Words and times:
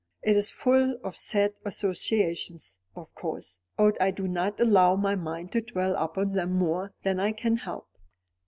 It 0.23 0.35
is 0.35 0.49
full 0.49 0.97
of 1.03 1.15
sad 1.15 1.53
associations, 1.63 2.79
of 2.95 3.13
course, 3.13 3.59
but 3.77 4.01
I 4.01 4.09
do 4.09 4.27
not 4.27 4.59
allow 4.59 4.95
my 4.95 5.13
mind 5.15 5.51
to 5.51 5.61
dwell 5.61 5.95
upon 5.95 6.31
them 6.31 6.53
more 6.53 6.95
than 7.03 7.19
I 7.19 7.33
can 7.33 7.57
help." 7.57 7.87